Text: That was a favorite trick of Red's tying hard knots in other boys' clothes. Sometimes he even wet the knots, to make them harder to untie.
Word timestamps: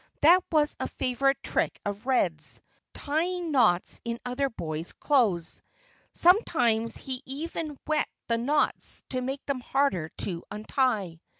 That 0.21 0.43
was 0.51 0.75
a 0.79 0.87
favorite 0.87 1.37
trick 1.43 1.79
of 1.85 2.07
Red's 2.07 2.59
tying 2.91 3.41
hard 3.43 3.51
knots 3.51 4.01
in 4.03 4.17
other 4.25 4.49
boys' 4.49 4.93
clothes. 4.93 5.61
Sometimes 6.11 6.97
he 6.97 7.21
even 7.27 7.77
wet 7.85 8.09
the 8.27 8.39
knots, 8.39 9.03
to 9.11 9.21
make 9.21 9.45
them 9.45 9.59
harder 9.59 10.09
to 10.21 10.43
untie. 10.49 11.19